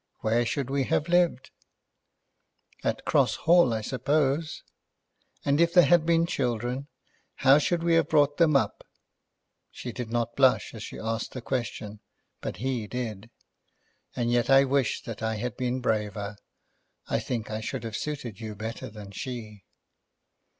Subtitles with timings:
[0.21, 1.51] Where should we have lived?"
[2.83, 4.63] "At Cross Hall, I suppose."
[5.45, 6.87] "And if there had been children,
[7.35, 8.83] how should we have brought them up?"
[9.69, 11.99] She did not blush as she asked the question,
[12.41, 13.29] but he did.
[14.15, 16.35] "And yet I wish that I had been braver.
[17.07, 19.65] I think I should have suited you better than she."